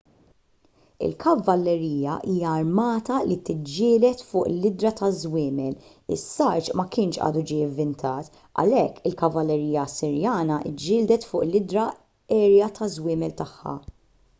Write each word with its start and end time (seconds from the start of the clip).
il-kavallerija 1.07 2.13
hija 2.29 2.53
armata 2.61 3.17
li 3.31 3.35
tiġġieled 3.49 4.23
fuq 4.29 4.47
l-idhra 4.53 4.93
taż-żwiemel 5.01 5.77
is-sarġ 6.17 6.71
ma 6.81 6.87
kienx 6.97 7.21
għadu 7.27 7.45
ġie 7.51 7.61
ivvintat 7.67 8.41
għalhekk 8.63 9.05
il-kavallerija 9.11 9.87
assirjana 9.91 10.61
ġġieldet 10.71 11.31
fuq 11.33 11.47
l-idhra 11.49 11.87
għerja 12.39 12.75
taż-żwiemel 12.81 13.39
tagħha 13.43 13.77